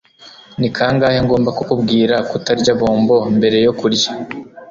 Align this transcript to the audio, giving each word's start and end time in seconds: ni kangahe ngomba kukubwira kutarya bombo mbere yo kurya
ni 0.59 0.69
kangahe 0.75 1.17
ngomba 1.25 1.49
kukubwira 1.57 2.15
kutarya 2.29 2.71
bombo 2.79 3.15
mbere 3.37 3.57
yo 3.65 3.71
kurya 3.79 4.11